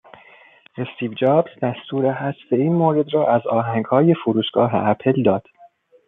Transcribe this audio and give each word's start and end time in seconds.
استیو 0.77 1.13
جابز 1.13 1.49
دستور 1.61 2.13
حذف 2.13 2.45
این 2.53 2.73
مورد 2.73 3.13
را 3.13 3.27
از 3.35 3.41
آهنگهای 3.47 4.13
فروشگاه 4.15 4.75
اپل 4.75 5.23
داد 5.23 5.47